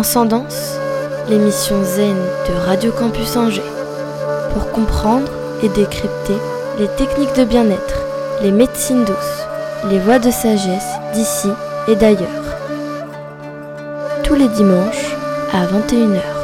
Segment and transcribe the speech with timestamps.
[0.00, 0.78] Transcendance,
[1.28, 2.16] l'émission zen
[2.48, 3.60] de Radio Campus Angers.
[4.54, 5.30] Pour comprendre
[5.62, 6.38] et décrypter
[6.78, 8.06] les techniques de bien-être,
[8.40, 9.46] les médecines douces,
[9.90, 11.50] les voies de sagesse d'ici
[11.86, 12.56] et d'ailleurs.
[14.22, 15.14] Tous les dimanches
[15.52, 16.39] à 21h.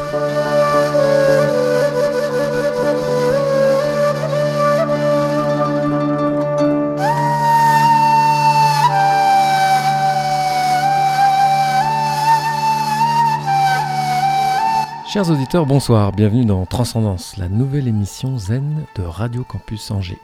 [15.16, 20.18] Chers auditeurs, bonsoir, bienvenue dans Transcendance, la nouvelle émission zen de Radio Campus Angers.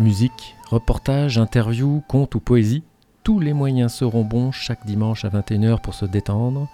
[0.00, 2.82] Musique, reportage, interview, conte ou poésie,
[3.22, 6.66] tous les moyens seront bons chaque dimanche à 21h pour se détendre,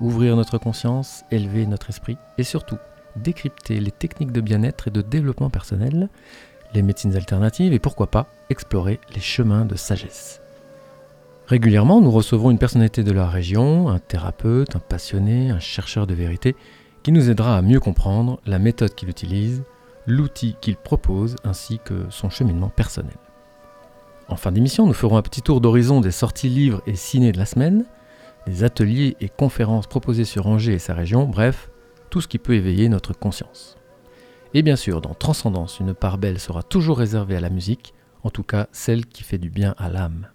[0.00, 2.78] ouvrir notre conscience, élever notre esprit et surtout
[3.16, 6.08] décrypter les techniques de bien-être et de développement personnel,
[6.72, 10.40] les médecines alternatives et pourquoi pas explorer les chemins de sagesse.
[11.46, 16.14] Régulièrement, nous recevons une personnalité de la région, un thérapeute, un passionné, un chercheur de
[16.14, 16.56] vérité,
[17.04, 19.62] qui nous aidera à mieux comprendre la méthode qu'il utilise,
[20.08, 23.14] l'outil qu'il propose, ainsi que son cheminement personnel.
[24.28, 27.38] En fin d'émission, nous ferons un petit tour d'horizon des sorties livres et ciné de
[27.38, 27.84] la semaine,
[28.48, 31.70] des ateliers et conférences proposés sur Angers et sa région, bref,
[32.10, 33.76] tout ce qui peut éveiller notre conscience.
[34.52, 38.30] Et bien sûr, dans Transcendance, une part belle sera toujours réservée à la musique, en
[38.30, 40.26] tout cas celle qui fait du bien à l'âme.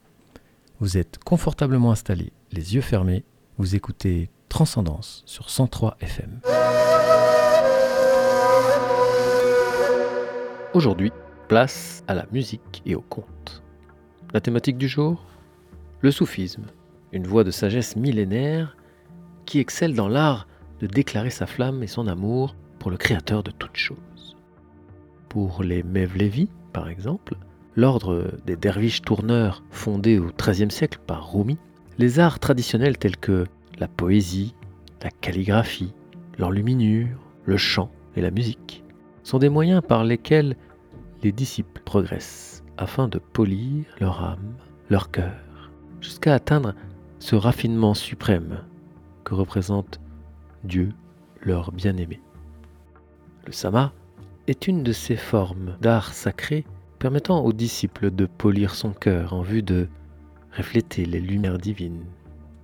[0.82, 3.24] Vous êtes confortablement installé, les yeux fermés,
[3.60, 6.40] vous écoutez Transcendance sur 103 FM.
[10.74, 11.12] Aujourd'hui,
[11.48, 13.62] place à la musique et au conte.
[14.34, 15.24] La thématique du jour
[16.00, 16.66] Le soufisme,
[17.12, 18.76] une voie de sagesse millénaire
[19.46, 20.48] qui excelle dans l'art
[20.80, 24.36] de déclarer sa flamme et son amour pour le Créateur de toutes choses.
[25.30, 27.36] Pour les Mevlevi, par exemple,
[27.76, 31.58] l'ordre des derviches tourneurs fondé au XIIIe siècle par Rumi,
[31.98, 33.46] les arts traditionnels tels que
[33.80, 34.56] la poésie,
[35.02, 35.94] la calligraphie,
[36.38, 38.84] l'enluminure, le chant et la musique
[39.24, 40.56] sont des moyens par lesquels
[41.24, 44.56] les disciples progressent afin de polir leur âme,
[44.90, 45.70] leur cœur,
[46.02, 46.74] jusqu'à atteindre
[47.20, 48.64] ce raffinement suprême
[49.24, 50.00] que représente
[50.64, 50.90] Dieu,
[51.42, 52.20] leur bien-aimé.
[53.46, 53.94] Le sama
[54.48, 56.66] est une de ces formes d'art sacré
[57.02, 59.88] permettant aux disciples de polir son cœur en vue de
[60.56, 62.06] refléter les lumières divines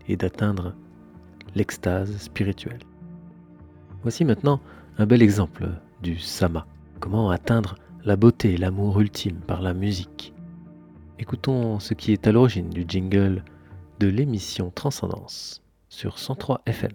[0.07, 0.75] et d'atteindre
[1.55, 2.83] l'extase spirituelle.
[4.03, 4.61] Voici maintenant
[4.99, 5.67] un bel exemple
[6.03, 6.67] du sama,
[6.99, 10.35] comment atteindre la beauté et l'amour ultime par la musique.
[11.17, 13.43] Écoutons ce qui est à l'origine du jingle
[13.99, 16.91] de l'émission Transcendance sur 103 FM.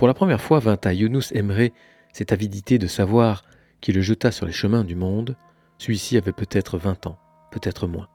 [0.00, 1.72] Pour la première fois vint à Younous Emre
[2.14, 3.44] cette avidité de savoir
[3.82, 5.36] qui le jeta sur les chemins du monde,
[5.76, 7.18] celui-ci avait peut-être vingt ans,
[7.50, 8.08] peut-être moins.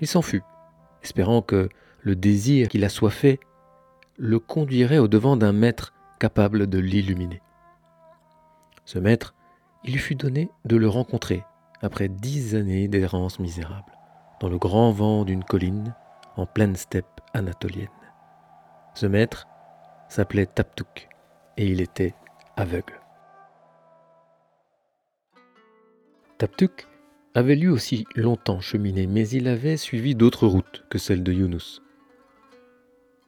[0.00, 0.42] Il s'en fut,
[1.02, 1.68] espérant que
[2.00, 3.38] le désir qui l'assoiffait
[4.16, 7.42] le conduirait au devant d'un maître capable de l'illuminer.
[8.86, 9.34] Ce maître,
[9.84, 11.44] il lui fut donné de le rencontrer
[11.82, 13.92] après dix années d'errance misérable,
[14.40, 15.94] dans le grand vent d'une colline
[16.34, 17.90] en pleine steppe anatolienne.
[18.94, 19.46] Ce maître
[20.08, 21.08] s'appelait Taptouk
[21.56, 22.14] et il était
[22.56, 23.00] aveugle.
[26.38, 26.86] Taptouk
[27.34, 31.82] avait lui aussi longtemps cheminé, mais il avait suivi d'autres routes que celle de Younous.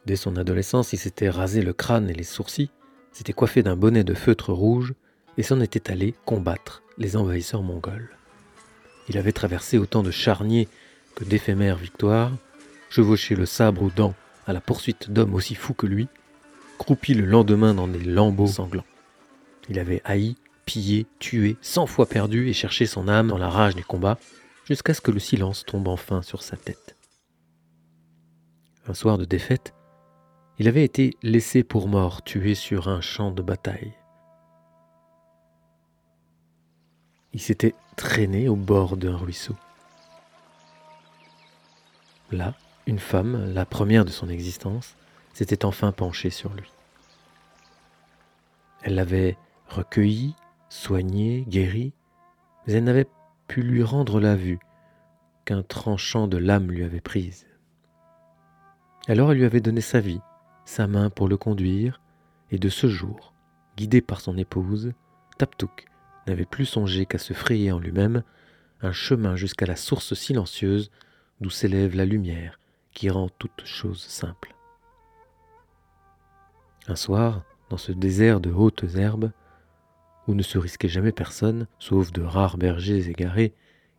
[0.07, 2.71] Dès son adolescence, il s'était rasé le crâne et les sourcils,
[3.13, 4.95] s'était coiffé d'un bonnet de feutre rouge
[5.37, 8.11] et s'en était allé combattre les envahisseurs mongols.
[9.09, 10.69] Il avait traversé autant de charniers
[11.15, 12.33] que d'éphémères victoires,
[12.91, 14.15] chevauché le sabre aux dents
[14.47, 16.09] à la poursuite d'hommes aussi fous que lui,
[16.79, 18.85] croupi le lendemain dans des lambeaux sanglants.
[19.69, 23.75] Il avait haï, pillé, tué, cent fois perdu et cherché son âme dans la rage
[23.75, 24.19] des combats,
[24.65, 26.97] jusqu'à ce que le silence tombe enfin sur sa tête.
[28.87, 29.75] Un soir de défaite,
[30.59, 33.93] il avait été laissé pour mort, tué sur un champ de bataille.
[37.33, 39.55] Il s'était traîné au bord d'un ruisseau.
[42.33, 42.55] Là,
[42.87, 44.97] une femme, la première de son existence,
[45.39, 46.69] s'était enfin penchée sur lui.
[48.83, 49.37] Elle l'avait
[49.69, 50.35] recueilli,
[50.69, 51.93] soigné, guéri,
[52.67, 53.07] mais elle n'avait
[53.47, 54.59] pu lui rendre la vue
[55.45, 57.47] qu'un tranchant de l'âme lui avait prise.
[59.07, 60.21] Alors elle lui avait donné sa vie,
[60.65, 62.01] sa main pour le conduire,
[62.51, 63.33] et de ce jour,
[63.77, 64.93] guidé par son épouse,
[65.39, 65.87] Taptouk
[66.27, 68.25] n'avait plus songé qu'à se frayer en lui-même
[68.81, 70.91] un chemin jusqu'à la source silencieuse
[71.41, 72.59] d'où s'élève la lumière
[72.93, 74.58] qui rend toute chose simple.
[76.89, 79.31] Un soir, dans ce désert de hautes herbes,
[80.27, 83.53] où ne se risquait jamais personne, sauf de rares bergers égarés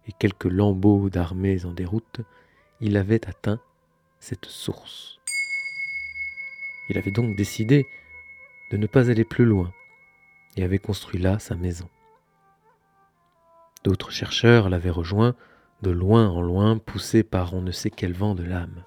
[0.07, 2.21] et quelques lambeaux d'armées en déroute,
[2.81, 3.59] il avait atteint
[4.19, 5.19] cette source.
[6.89, 7.85] Il avait donc décidé
[8.71, 9.71] de ne pas aller plus loin
[10.57, 11.89] et avait construit là sa maison.
[13.83, 15.35] D'autres chercheurs l'avaient rejoint,
[15.83, 18.83] de loin en loin, poussés par on ne sait quel vent de l'âme.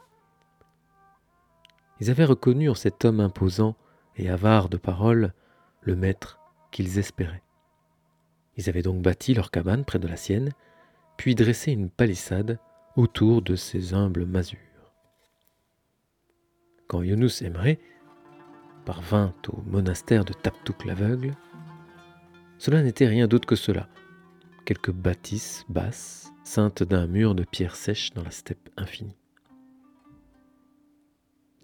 [2.01, 3.77] Ils avaient reconnu en cet homme imposant
[4.17, 5.33] et avare de paroles
[5.81, 6.39] le maître
[6.71, 7.43] qu'ils espéraient.
[8.57, 10.53] Ils avaient donc bâti leur cabane près de la sienne,
[11.17, 12.59] puis dressé une palissade
[12.97, 14.59] autour de ces humbles masures.
[16.87, 17.77] Quand Younous Emre
[18.85, 21.35] parvint au monastère de Taptouk l'aveugle,
[22.59, 23.89] cela n'était rien d'autre que cela,
[24.65, 29.17] quelques bâtisses basses, ceintes d'un mur de pierres sèches dans la steppe infinie.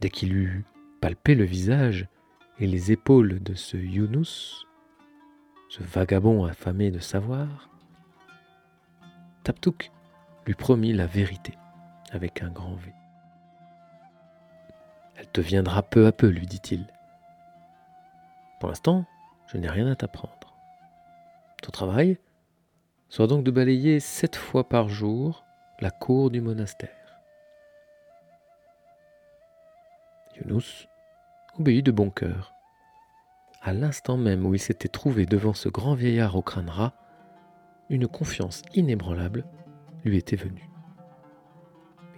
[0.01, 0.65] Dès qu'il eut
[1.01, 2.09] palpé le visage
[2.61, 4.67] et les épaules de ce Younous,
[5.69, 7.69] ce vagabond affamé de savoir,
[9.45, 9.93] Taptouk
[10.47, 11.55] lui promit la vérité
[12.11, 12.93] avec un grand V.
[15.17, 16.87] Elle te viendra peu à peu, lui dit-il.
[18.61, 19.05] Pour l'instant,
[19.47, 20.57] je n'ai rien à t'apprendre.
[21.63, 22.19] Ton travail,
[23.09, 25.45] soit donc de balayer sept fois par jour
[25.81, 26.91] la cour du monastère.
[31.59, 32.55] Obéit de bon cœur.
[33.61, 36.95] À l'instant même où il s'était trouvé devant ce grand vieillard au crâne ras,
[37.91, 39.45] une confiance inébranlable
[40.05, 40.69] lui était venue.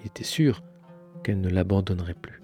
[0.00, 0.62] Il était sûr
[1.22, 2.42] qu'elle ne l'abandonnerait plus.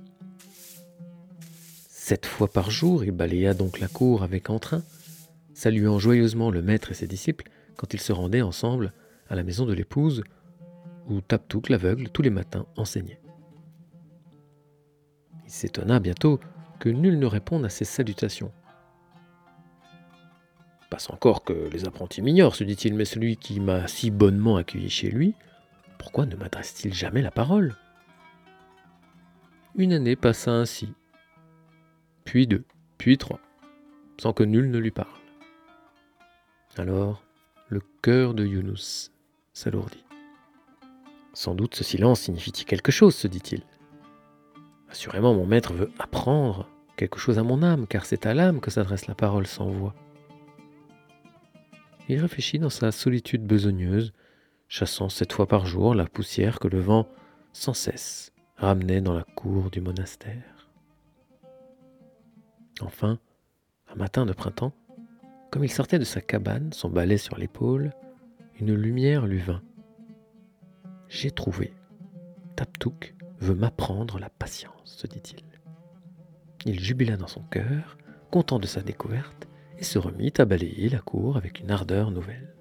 [1.88, 4.82] Sept fois par jour, il balaya donc la cour avec entrain,
[5.54, 8.92] saluant joyeusement le maître et ses disciples, quand ils se rendaient ensemble
[9.28, 10.22] à la maison de l'épouse,
[11.08, 13.20] où Taptouk l'aveugle tous les matins enseignait.
[15.44, 16.40] Il s'étonna bientôt
[16.78, 18.52] que nul ne réponde à ses salutations.
[20.90, 24.88] Passe encore que les apprentis m'ignorent, se dit-il, mais celui qui m'a si bonnement accueilli
[24.88, 25.34] chez lui,
[25.98, 27.74] pourquoi ne m'adresse-t-il jamais la parole?
[29.74, 30.94] Une année passa ainsi,
[32.24, 32.64] puis deux,
[32.98, 33.40] puis trois,
[34.20, 35.08] sans que nul ne lui parle.
[36.76, 37.22] Alors,
[37.68, 39.10] le cœur de Younous
[39.52, 40.04] s'alourdit.
[41.34, 43.62] Sans doute ce silence signifie-t-il quelque chose, se dit-il.
[44.96, 48.70] Assurément, mon maître veut apprendre quelque chose à mon âme, car c'est à l'âme que
[48.70, 49.94] s'adresse la parole sans voix.
[52.08, 54.14] Il réfléchit dans sa solitude besogneuse,
[54.68, 57.06] chassant sept fois par jour la poussière que le vent,
[57.52, 60.70] sans cesse, ramenait dans la cour du monastère.
[62.80, 63.18] Enfin,
[63.92, 64.72] un matin de printemps,
[65.50, 67.92] comme il sortait de sa cabane, son balai sur l'épaule,
[68.58, 69.62] une lumière lui vint,
[71.10, 71.74] J'ai trouvé.
[72.56, 75.44] Taptouk veut m'apprendre la patience, se dit-il.
[76.64, 77.96] Il jubila dans son cœur,
[78.30, 79.46] content de sa découverte,
[79.78, 82.54] et se remit à balayer la cour avec une ardeur nouvelle.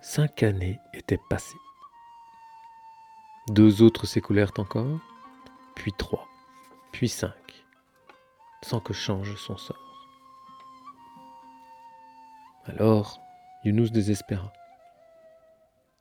[0.00, 1.56] Cinq années étaient passées.
[3.48, 5.00] Deux autres s'écoulèrent encore,
[5.74, 6.26] puis trois,
[6.92, 7.64] puis cinq,
[8.62, 9.76] sans que change son sort.
[12.64, 13.20] Alors,
[13.64, 14.52] Younous désespéra.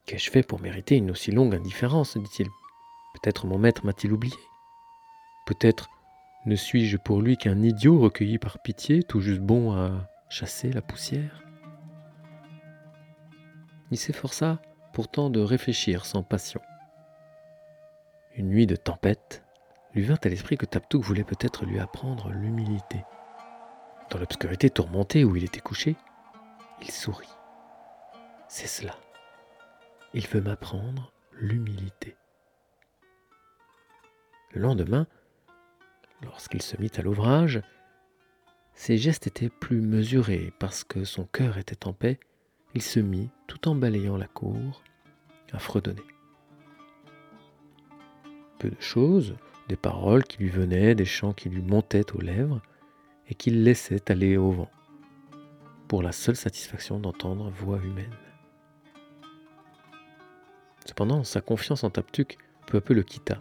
[0.05, 2.47] Qu'ai-je fait pour mériter une aussi longue indifférence dit-il.
[3.15, 4.37] Peut-être mon maître m'a-t-il oublié.
[5.45, 5.89] Peut-être
[6.45, 10.83] ne suis-je pour lui qu'un idiot recueilli par pitié, tout juste bon à chasser la
[10.83, 11.43] poussière
[13.89, 14.61] Il s'efforça
[14.93, 16.61] pourtant de réfléchir sans passion.
[18.35, 19.43] Une nuit de tempête
[19.95, 23.03] lui vint à l'esprit que Taptouk voulait peut-être lui apprendre l'humilité.
[24.11, 25.95] Dans l'obscurité tourmentée où il était couché,
[26.81, 27.33] il sourit.
[28.47, 28.95] C'est cela.
[30.17, 32.15] Il veut m'apprendre l'humilité.
[34.53, 35.07] Le lendemain,
[36.21, 37.61] lorsqu'il se mit à l'ouvrage,
[38.73, 42.17] ses gestes étaient plus mesurés parce que son cœur était en paix.
[42.75, 44.81] Il se mit, tout en balayant la cour,
[45.51, 46.01] à fredonner.
[48.59, 49.35] Peu de choses,
[49.67, 52.61] des paroles qui lui venaient, des chants qui lui montaient aux lèvres
[53.27, 54.71] et qu'il laissait aller au vent,
[55.89, 58.15] pour la seule satisfaction d'entendre voix humaine.
[60.85, 62.37] Cependant, sa confiance en Taptuk
[62.67, 63.37] peu à peu le quitta.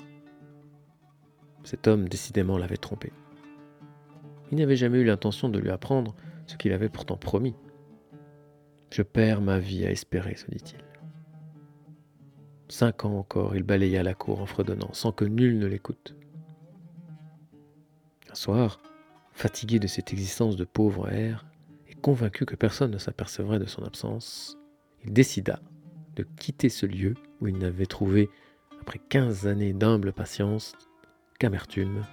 [1.63, 3.13] Cet homme décidément l'avait trompé.
[4.51, 6.15] Il n'avait jamais eu l'intention de lui apprendre
[6.47, 7.55] ce qu'il avait pourtant promis.
[8.91, 10.85] Je perds ma vie à espérer, se dit-il.
[12.69, 16.15] Cinq ans encore, il balaya la cour en fredonnant, sans que nul ne l'écoute.
[18.31, 18.81] Un soir,
[19.33, 21.47] fatigué de cette existence de pauvre air,
[21.89, 24.59] et convaincu que personne ne s'apercevrait de son absence,
[25.05, 25.61] il décida
[26.17, 28.31] de quitter ce lieu où il n'avait trouvé,
[28.81, 30.75] après quinze années d'humble patience,
[31.39, 32.05] qu'amertume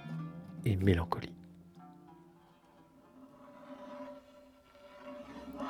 [0.64, 1.34] et mélancolie.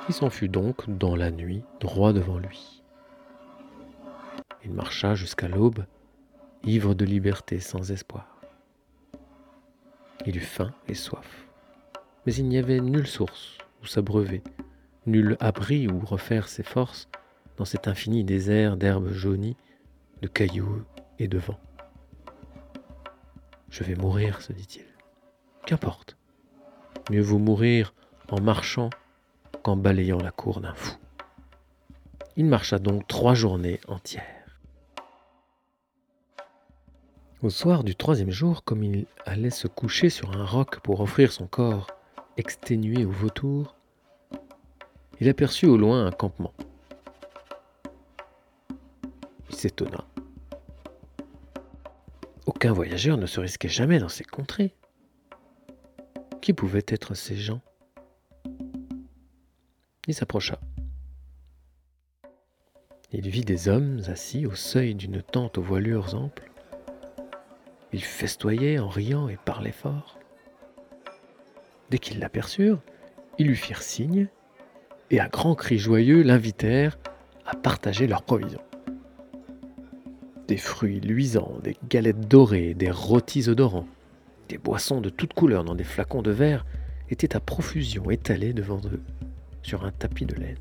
[0.09, 2.83] Il s'en fut donc dans la nuit droit devant lui.
[4.65, 5.85] Il marcha jusqu'à l'aube,
[6.63, 8.41] ivre de liberté sans espoir.
[10.25, 11.47] Il eut faim et soif,
[12.25, 14.41] mais il n'y avait nulle source où s'abreuver,
[15.05, 17.09] nul abri où refaire ses forces
[17.57, 19.57] dans cet infini désert d'herbes jaunies,
[20.21, 20.83] de cailloux
[21.19, 21.59] et de vent.
[23.69, 24.85] Je vais mourir, se dit-il.
[25.65, 26.17] Qu'importe.
[27.09, 27.93] Mieux vaut mourir
[28.29, 28.89] en marchant
[29.63, 30.97] qu'en balayant la cour d'un fou.
[32.35, 34.23] Il marcha donc trois journées entières.
[37.41, 41.31] Au soir du troisième jour, comme il allait se coucher sur un roc pour offrir
[41.31, 41.87] son corps
[42.37, 43.75] exténué au vautour,
[45.19, 46.53] il aperçut au loin un campement.
[49.53, 50.05] S'étonna.
[52.45, 54.75] Aucun voyageur ne se risquait jamais dans ces contrées.
[56.41, 57.61] Qui pouvaient être ces gens?
[60.07, 60.59] Il s'approcha.
[63.11, 66.51] Il vit des hommes assis au seuil d'une tente aux voilures amples.
[67.93, 70.19] Ils festoyaient en riant et parlaient fort.
[71.91, 72.81] Dès qu'ils l'aperçurent,
[73.37, 74.27] ils lui firent signe
[75.11, 76.97] et à grands cris joyeux l'invitèrent
[77.45, 78.63] à partager leurs provisions.
[80.47, 83.87] Des fruits luisants, des galettes dorées, des rôtis odorants,
[84.49, 86.65] des boissons de toutes couleurs dans des flacons de verre
[87.09, 89.01] étaient à profusion étalés devant eux
[89.61, 90.57] sur un tapis de laine.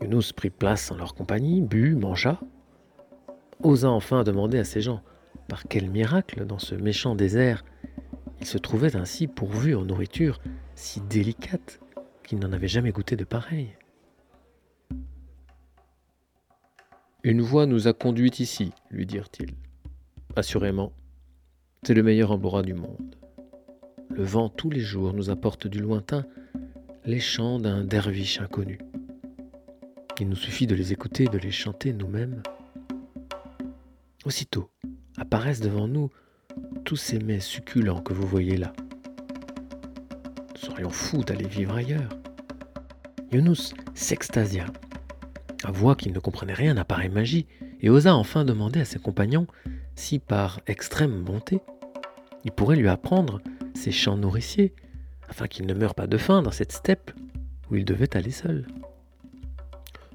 [0.00, 2.40] Yunus prit place en leur compagnie, but, mangea,
[3.62, 5.02] osa enfin demander à ces gens
[5.48, 7.64] par quel miracle dans ce méchant désert
[8.40, 10.40] ils se trouvaient ainsi pourvus en nourriture
[10.74, 11.80] si délicate
[12.24, 13.76] qu'ils n'en avaient jamais goûté de pareil.
[17.26, 19.56] Une voie nous a conduits ici, lui dirent-ils.
[20.36, 20.92] Assurément,
[21.82, 23.16] c'est le meilleur emploi du monde.
[24.10, 26.24] Le vent tous les jours nous apporte du lointain
[27.04, 28.78] les chants d'un derviche inconnu.
[30.20, 32.44] Il nous suffit de les écouter de les chanter nous-mêmes.
[34.24, 34.70] Aussitôt
[35.16, 36.12] apparaissent devant nous
[36.84, 38.72] tous ces mets succulents que vous voyez là.
[40.54, 42.16] Nous serions fous d'aller vivre ailleurs.
[43.32, 44.66] Yunus s'extasia
[45.70, 47.46] voix qu'il ne comprenait rien à pareille magie,
[47.80, 49.46] et osa enfin demander à ses compagnons
[49.94, 51.60] si, par extrême bonté,
[52.44, 53.40] il pourrait lui apprendre
[53.74, 54.74] ses chants nourriciers,
[55.28, 57.10] afin qu'il ne meure pas de faim dans cette steppe
[57.70, 58.66] où il devait aller seul.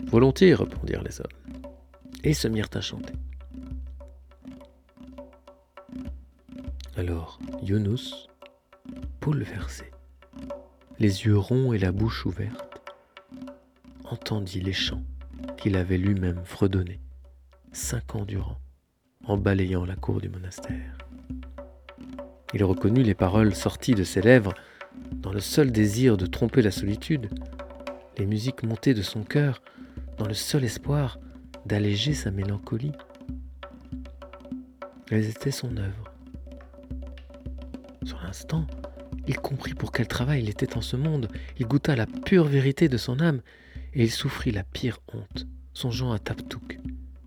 [0.07, 1.27] Volontiers, répondirent les hommes,
[2.23, 3.13] et se mirent à chanter.
[6.97, 8.27] Alors Yunus,
[9.21, 9.91] bouleversé,
[10.99, 12.81] les yeux ronds et la bouche ouverte,
[14.03, 15.03] entendit les chants
[15.61, 16.99] qu'il avait lui-même fredonné,
[17.71, 18.57] cinq ans durant,
[19.25, 20.97] en balayant la cour du monastère.
[22.55, 24.55] Il reconnut les paroles sorties de ses lèvres
[25.11, 27.29] dans le seul désir de tromper la solitude,
[28.17, 29.61] les musiques montées de son cœur
[30.17, 31.19] dans le seul espoir
[31.67, 32.93] d'alléger sa mélancolie.
[35.11, 36.11] Elles étaient son œuvre.
[38.03, 38.65] Sur l'instant,
[39.27, 41.27] il comprit pour quel travail il était en ce monde,
[41.59, 43.41] il goûta la pure vérité de son âme,
[43.93, 46.79] et il souffrit la pire honte, songeant à Taptouk,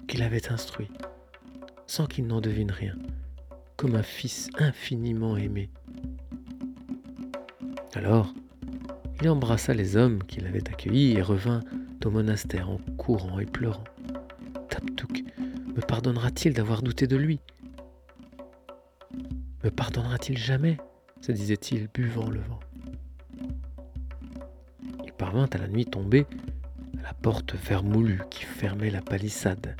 [0.09, 0.90] qu'il avait instruit,
[1.87, 2.96] sans qu'il n'en devine rien,
[3.77, 5.70] comme un fils infiniment aimé.
[7.94, 8.33] Alors,
[9.20, 11.61] il embrassa les hommes qui l'avaient accueilli et revint
[12.05, 13.85] au monastère en courant et pleurant.
[14.68, 15.24] Taptouk
[15.74, 17.40] me pardonnera-t-il d'avoir douté de lui?
[19.62, 20.77] Me pardonnera-t-il jamais?
[21.20, 22.61] se disait-il, buvant le vent.
[25.07, 26.27] Il parvint à la nuit tombée
[27.05, 29.77] la porte vermoulue qui fermait la palissade.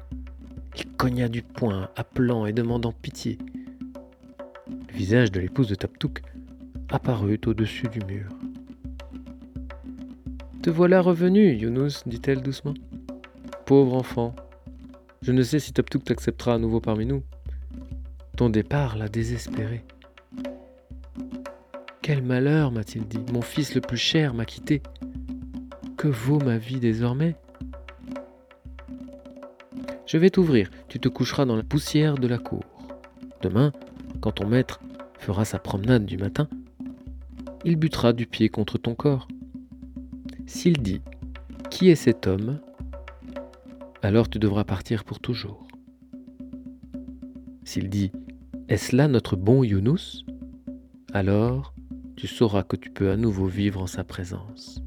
[0.77, 3.39] Il cogna du poing, appelant et demandant pitié.
[4.69, 6.21] Le visage de l'épouse de Taptouk
[6.91, 8.29] apparut au-dessus du mur.
[10.63, 12.75] Te voilà revenu, Younous, dit-elle doucement.
[13.65, 14.35] Pauvre enfant,
[15.23, 17.23] je ne sais si Taptouk t'acceptera à nouveau parmi nous.
[18.37, 19.83] Ton départ l'a désespéré.
[22.03, 23.25] Quel malheur, m'a-t-il dit.
[23.33, 24.83] Mon fils le plus cher m'a quitté.
[26.09, 27.35] Vaut ma vie désormais
[30.07, 32.63] Je vais t'ouvrir, tu te coucheras dans la poussière de la cour.
[33.41, 33.73] Demain,
[34.21, 34.81] quand ton maître
[35.19, 36.47] fera sa promenade du matin,
[37.65, 39.29] il butera du pied contre ton corps.
[40.47, 41.01] S'il dit
[41.71, 42.61] Qui est cet homme?
[44.03, 45.67] alors tu devras partir pour toujours.
[47.65, 48.13] S'il dit
[48.69, 50.27] Est-ce là notre bon Younous?
[51.15, 51.73] alors
[52.17, 54.83] tu sauras que tu peux à nouveau vivre en sa présence.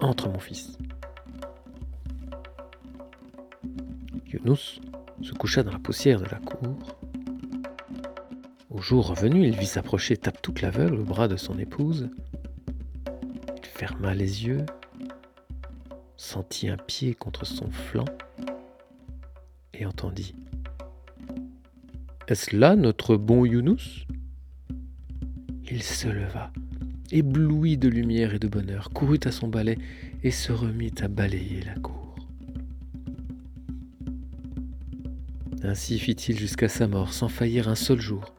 [0.00, 0.78] Entre, mon fils.
[4.26, 4.80] Younous
[5.22, 6.76] se coucha dans la poussière de la cour.
[8.70, 12.10] Au jour revenu, il vit s'approcher Taptouk l'aveugle au bras de son épouse.
[13.56, 14.66] Il ferma les yeux,
[16.16, 18.04] sentit un pied contre son flanc
[19.72, 20.34] et entendit
[22.28, 24.06] Est-ce là notre bon Younous
[25.68, 26.52] il se leva,
[27.12, 29.78] ébloui de lumière et de bonheur, courut à son balai
[30.22, 32.14] et se remit à balayer la cour.
[35.62, 38.34] Ainsi fit-il jusqu'à sa mort, sans faillir un seul jour.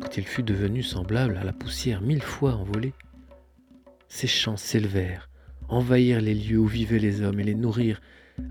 [0.00, 2.92] Quand il fut devenu semblable à la poussière mille fois envolée,
[4.08, 5.28] ses chants s'élevèrent,
[5.68, 8.00] envahirent les lieux où vivaient les hommes et les nourrirent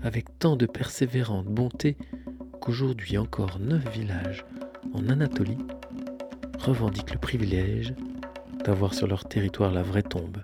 [0.02, 1.96] avec tant de persévérante bonté
[2.60, 4.44] qu'aujourd'hui encore neuf villages
[4.92, 5.58] en Anatolie
[6.58, 7.94] revendiquent le privilège
[8.92, 10.36] sur leur territoire la vraie tombe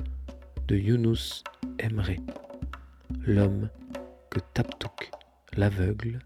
[0.66, 1.44] de Yunus
[1.78, 2.16] Emre,
[3.26, 3.68] l'homme
[4.30, 5.10] que Taptouk,
[5.56, 6.20] l'aveugle,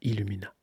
[0.00, 0.54] illumina.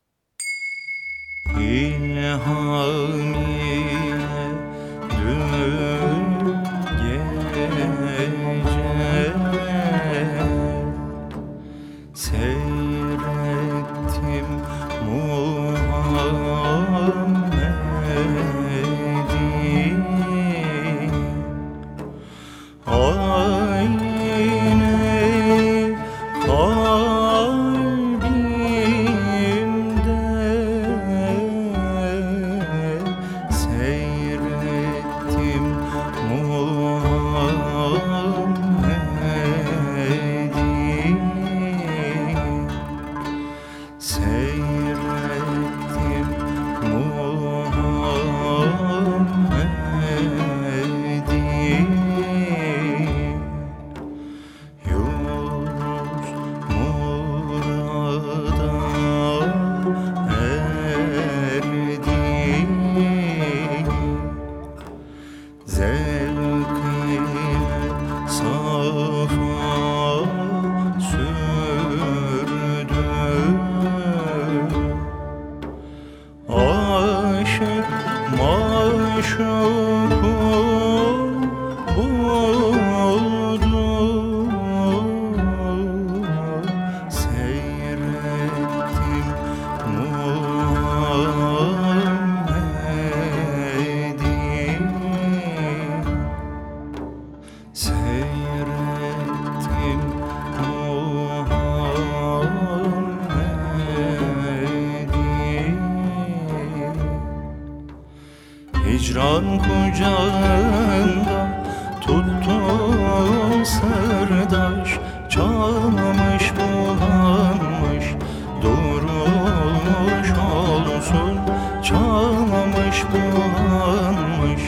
[121.02, 121.38] mahzun
[121.82, 124.62] Çalmamış bulanmış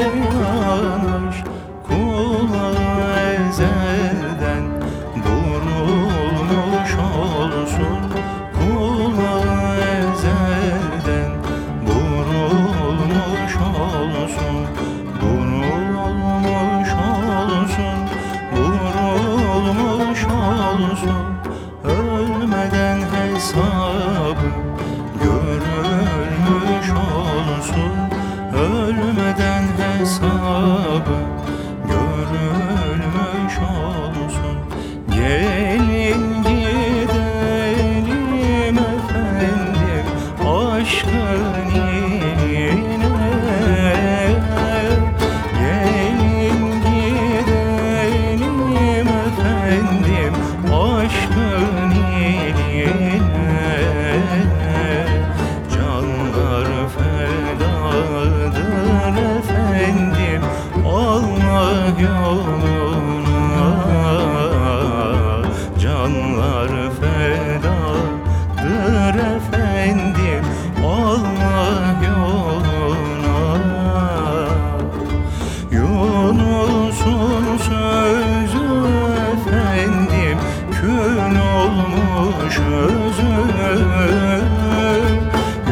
[81.62, 83.50] olmuş özüm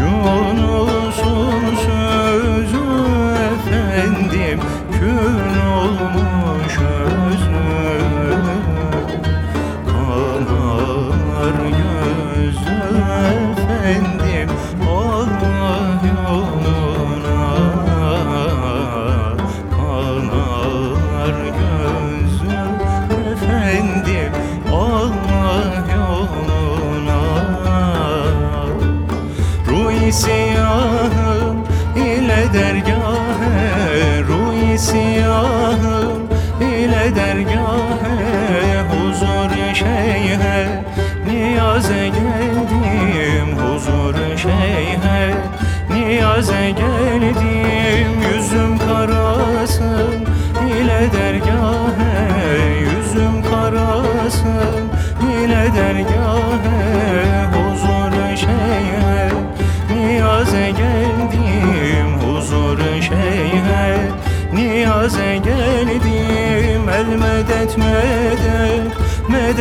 [0.01, 0.98] Yolunu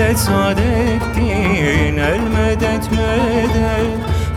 [0.08, 3.88] medet Saadettin El medet medet.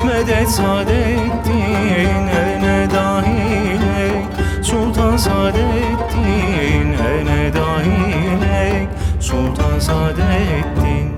[0.04, 11.12] Medet Saadettin Ene dahilek Sultan Saadettin Ene dahilek Sultan Saadettin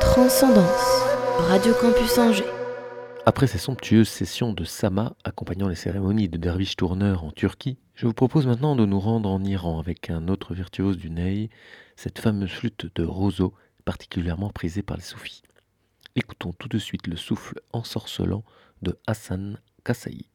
[0.00, 0.86] Transcendance,
[1.48, 2.44] Radio Campus Angers.
[3.26, 8.06] Après ces somptueuses sessions de Sama accompagnant les cérémonies de derviche tourneur en Turquie, je
[8.06, 11.48] vous propose maintenant de nous rendre en Iran avec un autre virtuose du ney,
[11.96, 13.54] cette fameuse flûte de roseau
[13.86, 15.42] particulièrement prisée par les soufis.
[16.14, 18.44] Écoutons tout de suite le souffle ensorcelant
[18.82, 20.26] de Hassan Kassaï.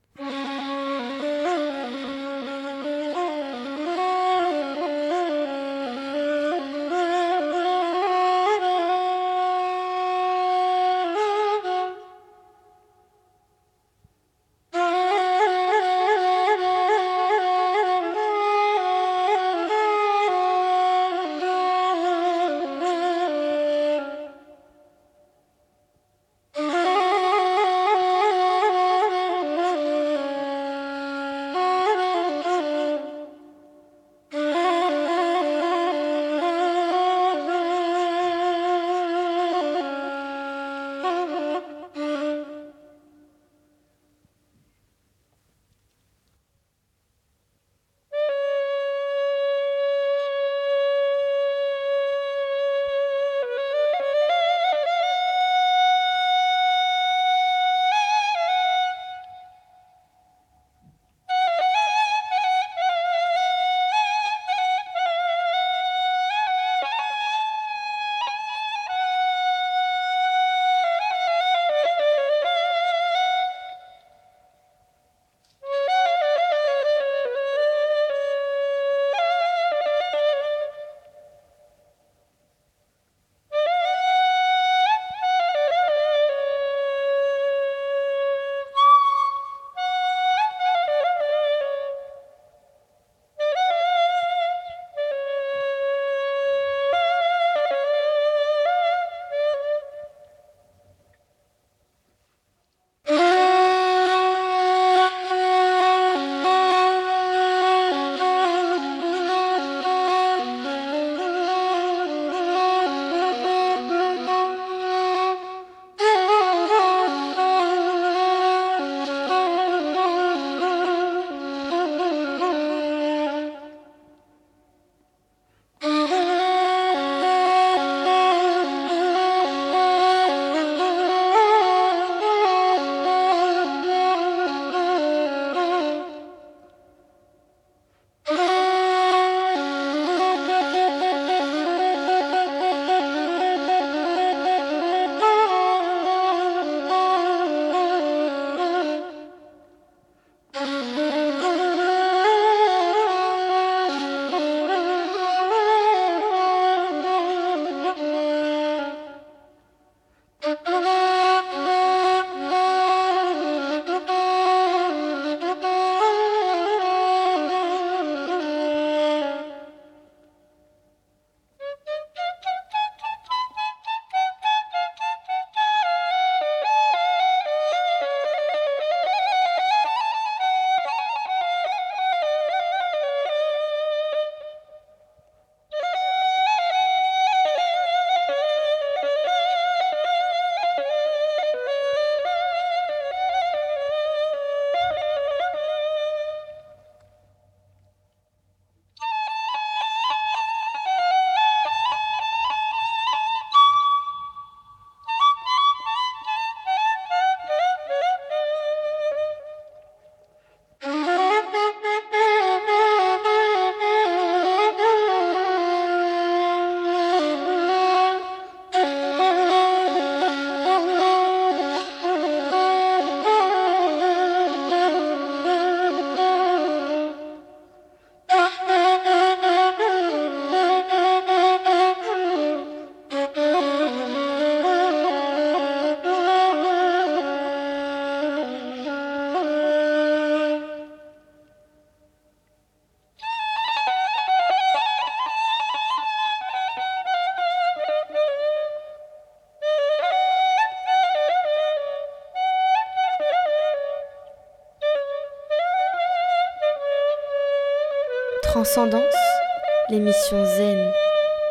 [259.90, 260.92] L'émission zen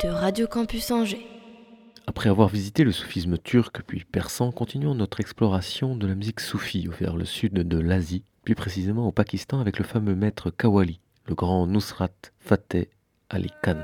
[0.02, 1.26] de Radio Campus Angers.
[2.06, 6.88] Après avoir visité le soufisme turc puis persan, continuons notre exploration de la musique soufie
[6.98, 11.34] vers le sud de l'Asie, plus précisément au Pakistan avec le fameux maître Kawali, le
[11.34, 12.88] grand Nusrat Fateh
[13.28, 13.76] Ali Khan.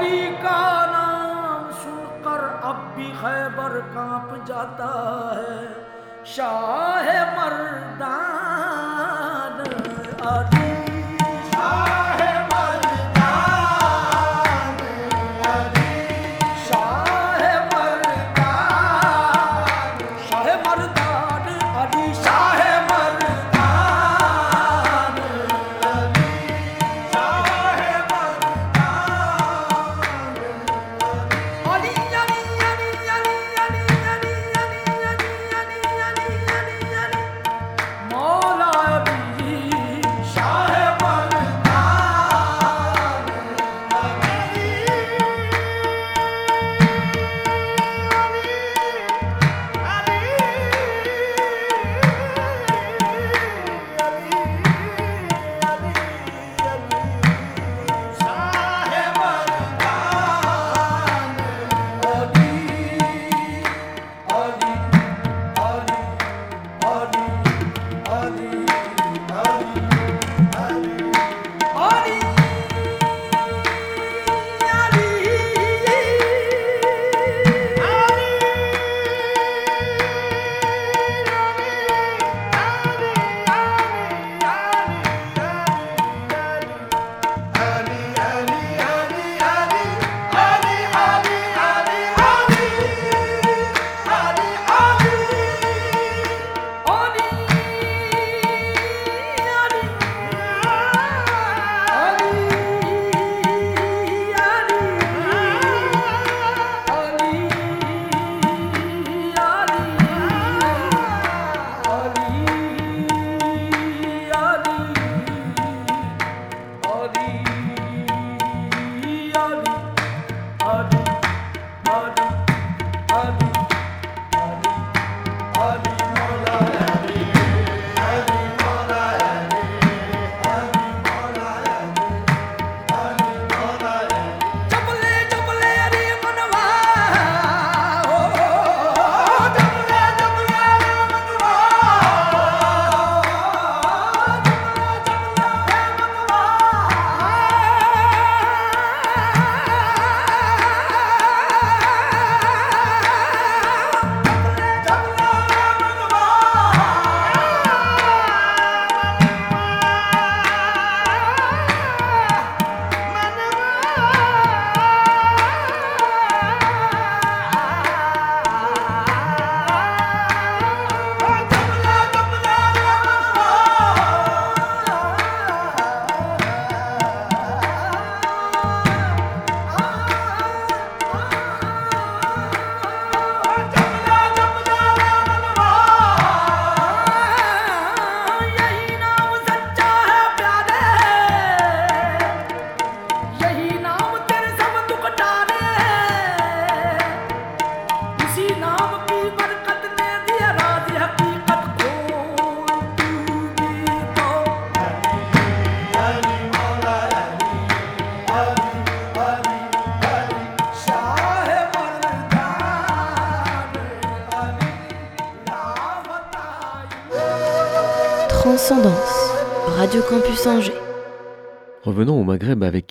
[0.00, 4.92] علی کا نام سن کر اب بھی خیبر کانپ جاتا
[5.36, 5.66] ہے۔
[6.24, 8.29] شاہ مردان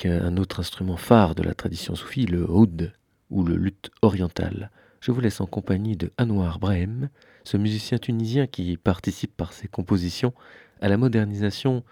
[0.05, 2.93] un autre instrument phare de la tradition soufie, le oud,
[3.29, 4.71] ou le luth oriental.
[5.01, 7.09] Je vous laisse en compagnie de Anwar Brahim,
[7.43, 10.33] ce musicien tunisien qui participe par ses compositions
[10.81, 11.83] à la modernisation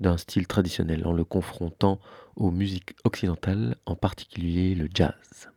[0.00, 2.00] d'un style traditionnel en le confrontant
[2.36, 5.50] aux musiques occidentales, en particulier le jazz.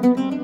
[0.00, 0.39] Transcendance,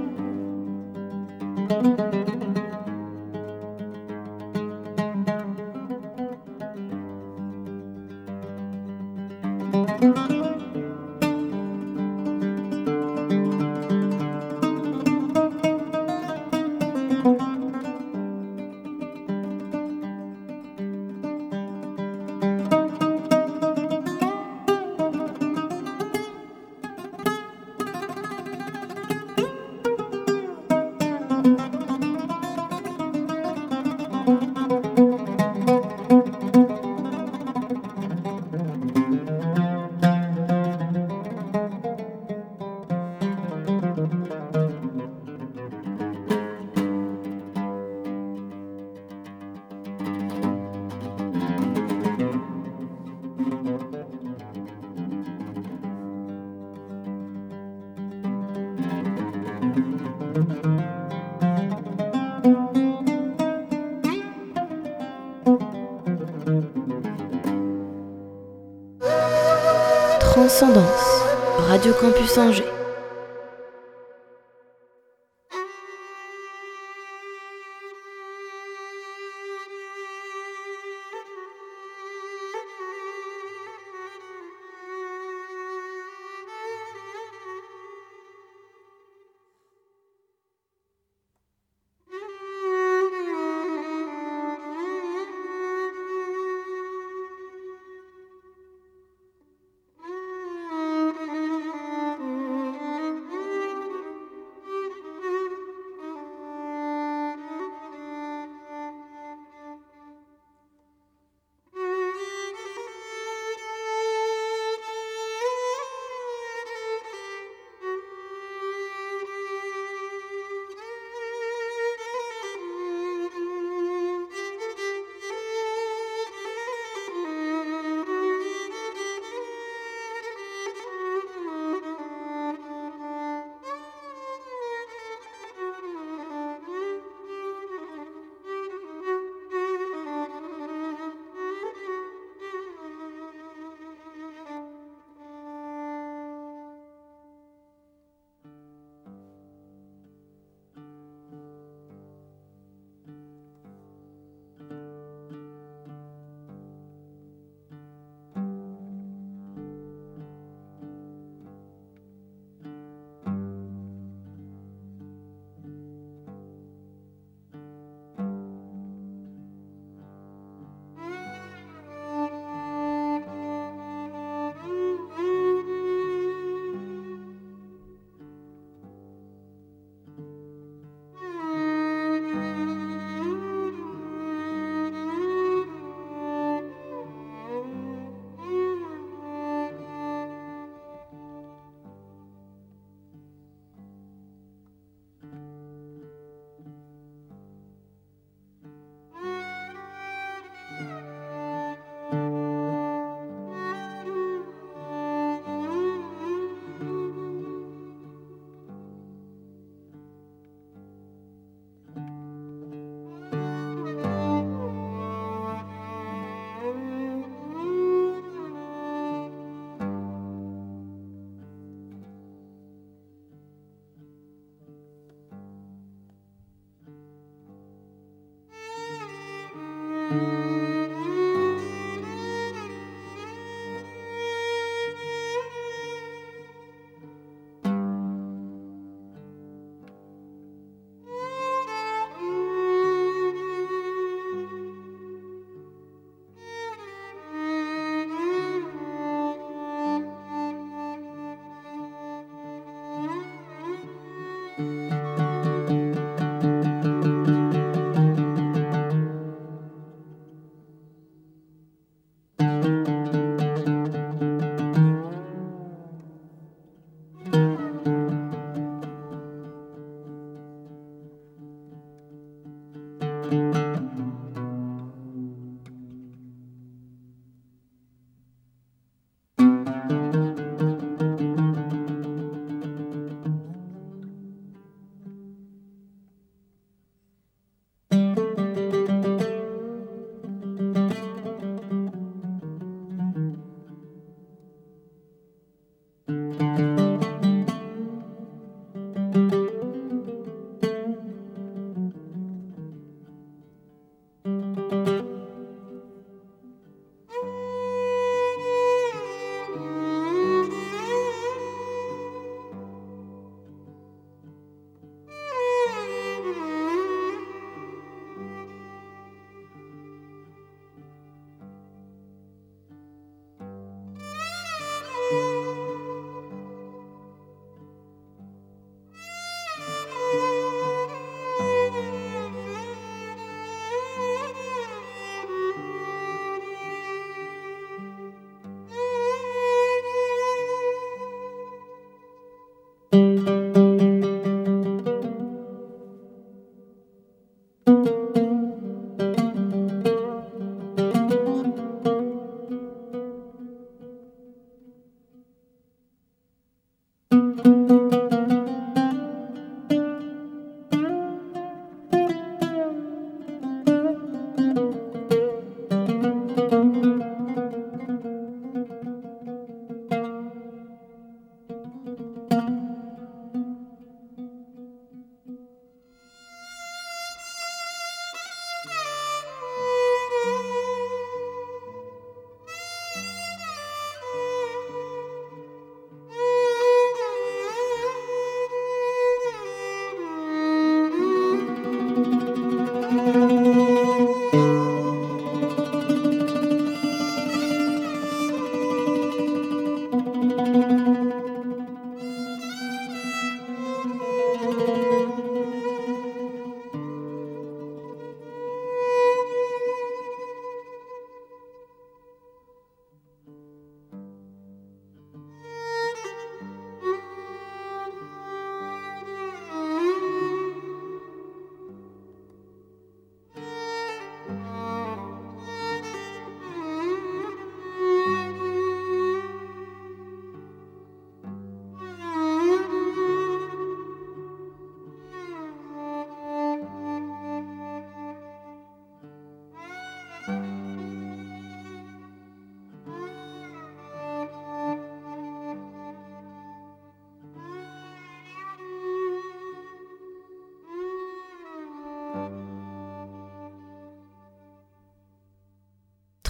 [72.36, 72.65] Radio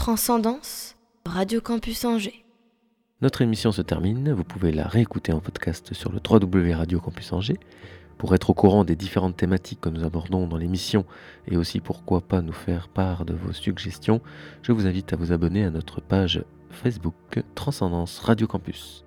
[0.07, 0.95] Transcendance,
[1.25, 2.45] Radio Campus Angers.
[3.23, 7.33] Notre émission se termine, vous pouvez la réécouter en podcast sur le www Radio Campus
[7.33, 7.59] Angers.
[8.17, 11.05] Pour être au courant des différentes thématiques que nous abordons dans l'émission
[11.49, 14.21] et aussi pourquoi pas nous faire part de vos suggestions,
[14.63, 19.05] je vous invite à vous abonner à notre page Facebook Transcendance Radio Campus.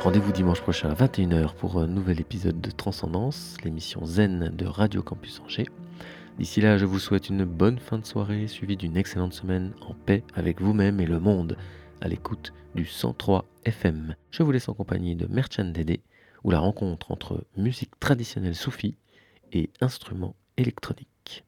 [0.00, 5.00] Rendez-vous dimanche prochain à 21h pour un nouvel épisode de Transcendance, l'émission Zen de Radio
[5.00, 5.68] Campus Angers.
[6.38, 9.92] D'ici là, je vous souhaite une bonne fin de soirée suivie d'une excellente semaine en
[9.92, 11.56] paix avec vous-même et le monde
[12.00, 14.14] à l'écoute du 103 FM.
[14.30, 16.00] Je vous laisse en compagnie de Merchant Dédé
[16.44, 18.94] où la rencontre entre musique traditionnelle soufie
[19.50, 21.44] et instruments électroniques.